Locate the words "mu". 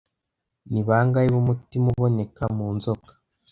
2.57-2.67